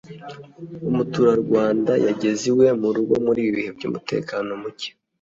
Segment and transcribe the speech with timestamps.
[0.89, 4.89] umuturarwanda yageze iwe mu rugo muri ibi bihe by’umutekeno muke